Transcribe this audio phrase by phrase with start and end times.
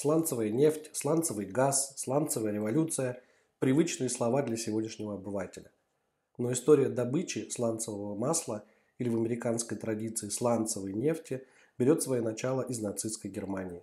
[0.00, 3.22] Сланцевая нефть, сланцевый газ, сланцевая революция–
[3.58, 5.70] привычные слова для сегодняшнего обывателя.
[6.38, 8.64] Но история добычи сланцевого масла
[8.96, 11.46] или в американской традиции сланцевой нефти
[11.76, 13.82] берет свое начало из нацистской Германии.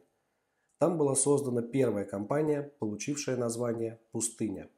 [0.80, 4.72] Там была создана первая компания, получившая название «Пустыня».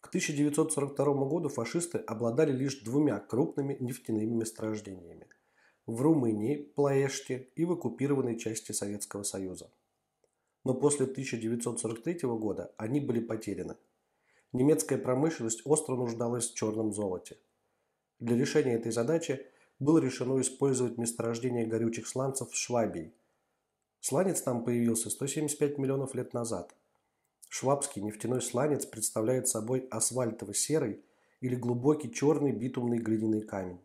[0.00, 5.28] К 1942 году фашисты обладали лишь двумя крупными нефтяными месторождениями–
[5.86, 9.70] в Румынии, Плаэште и в оккупированной части Советского Союза.
[10.64, 13.76] Но после 1943 года они были потеряны.
[14.52, 17.38] Немецкая промышленность остро нуждалась в черном золоте.
[18.18, 19.46] Для решения этой задачи
[19.78, 23.14] было решено использовать месторождение горючих сланцев в Швабии.
[24.00, 26.74] Сланец там появился 175 миллионов лет назад–
[27.52, 31.04] Швабский нефтяной сланец представляет собой асфальтово-серый
[31.40, 33.80] или глубокий черный битумный глиняный камень.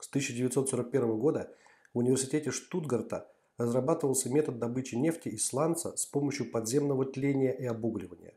[0.00, 1.54] С 1941 года
[1.92, 8.34] в университете Штутгарта разрабатывался метод добычи нефти из сланца с помощью подземного тления и обугливания.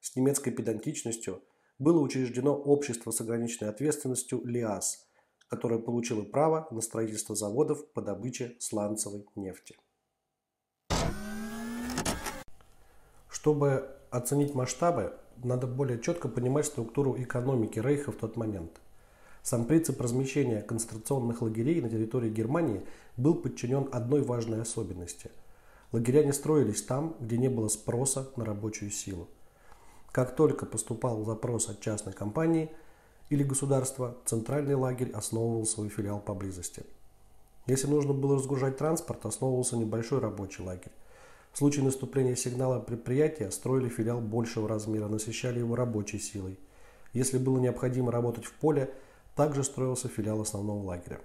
[0.00, 1.42] С немецкой педантичностью
[1.78, 5.06] было учреждено общество с ограниченной ответственностью ЛИАС,
[5.48, 9.76] которое получило право на строительство заводов по добыче сланцевой нефти.
[13.28, 18.80] Чтобы оценить масштабы, надо более четко понимать структуру экономики Рейха в тот момент.
[19.42, 22.82] Сам принцип размещения концентрационных лагерей на территории Германии
[23.16, 25.30] был подчинен одной важной особенности.
[25.92, 29.28] Лагеря не строились там, где не было спроса на рабочую силу.
[30.12, 32.70] Как только поступал запрос от частной компании
[33.30, 36.82] или государства, центральный лагерь основывал свой филиал поблизости.
[37.66, 40.92] Если нужно было разгружать транспорт, основывался небольшой рабочий лагерь.
[41.52, 46.58] В случае наступления сигнала предприятия строили филиал большего размера, насыщали его рабочей силой.
[47.12, 48.90] Если было необходимо работать в поле,
[49.38, 51.20] также строился филиал основного лагеря.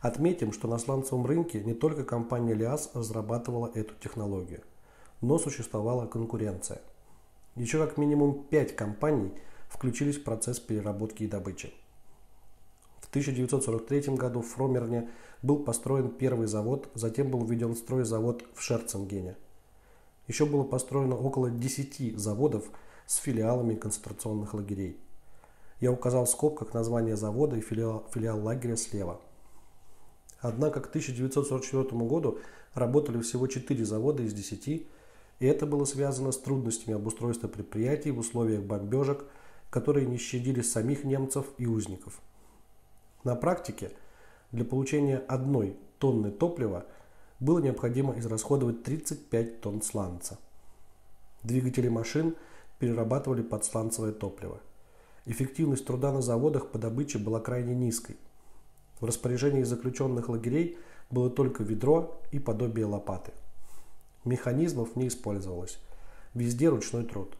[0.00, 4.62] Отметим, что на сланцевом рынке не только компания ЛиАЗ разрабатывала эту технологию,
[5.20, 6.80] но существовала конкуренция.
[7.54, 9.30] Еще как минимум 5 компаний
[9.68, 11.74] включились в процесс переработки и добычи.
[13.02, 15.10] В 1943 году в Фромерне
[15.42, 19.36] был построен первый завод, затем был введен в строй завод в Шерцингене.
[20.28, 22.70] Еще было построено около 10 заводов
[23.04, 24.98] с филиалами концентрационных лагерей.
[25.82, 29.20] Я указал в скобках название завода и филиал, филиал лагеря слева.
[30.40, 32.38] Однако к 1944 году
[32.72, 34.86] работали всего 4 завода из 10, и
[35.40, 39.26] это было связано с трудностями обустройства предприятий в условиях бомбежек,
[39.68, 42.22] которые не щадили самих немцев и узников.
[43.24, 43.90] На практике–
[44.52, 46.84] для получения одной тонны топлива
[47.40, 50.38] было необходимо израсходовать 35 тонн сланца.
[51.42, 52.36] Двигатели машин
[52.78, 54.60] перерабатывали подсланцевое топливо.
[55.24, 58.16] Эффективность труда на заводах по добыче была крайне низкой.
[59.00, 60.78] В распоряжении заключенных лагерей
[61.10, 63.32] было только ведро и подобие лопаты.
[64.24, 65.78] Механизмов не использовалось.
[66.34, 67.36] Везде ручной труд.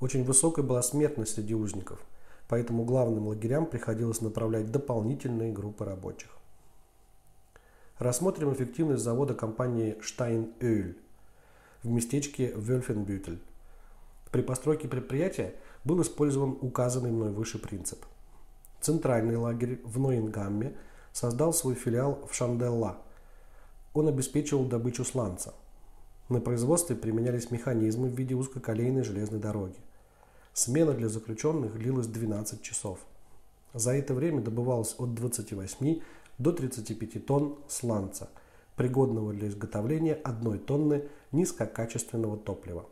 [0.00, 2.00] Очень высокой была смертность среди узников–
[2.48, 6.30] поэтому главным лагерям приходилось направлять дополнительные группы рабочих.
[7.98, 10.96] Рассмотрим эффективность завода компании Steinöl
[11.82, 13.40] в местечке Вельфенбютель.
[14.30, 18.04] При постройке предприятия был использован указанный мной выше принцип.
[18.80, 20.76] Центральный лагерь в Нойенгамме
[21.12, 22.98] создал свой филиал в Шанделла.
[23.92, 25.54] Он обеспечивал добычу сланца.
[26.28, 29.76] На производстве применялись механизмы в виде узкоколейной железной дороги.
[30.52, 32.98] Смена для заключенных длилась 12 часов.
[33.74, 36.00] За это время добывалось от 28
[36.38, 38.30] до 35 тонн сланца,
[38.76, 42.86] пригодного для изготовления одной тонны низкокачественного топлива.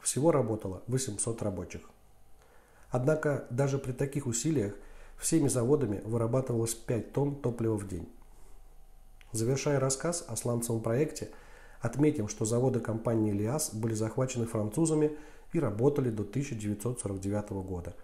[0.00, 1.82] Всего работало 800 рабочих.
[2.90, 4.74] Однако даже при таких усилиях
[5.16, 8.08] всеми заводами вырабатывалось 5 тонн топлива в день.
[9.32, 11.30] Завершая рассказ о сланцевом проекте,
[11.80, 15.16] отметим, что заводы компании «Лиас» были захвачены французами
[15.52, 17.94] и работали до 1949 года.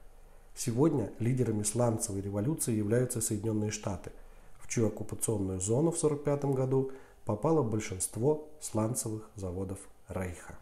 [0.54, 4.12] Сегодня лидерами сланцевой революции являются Соединенные Штаты,
[4.58, 6.92] в чью оккупационную зону в 1945 году
[7.24, 9.78] попало большинство сланцевых заводов
[10.08, 10.56] Рейха.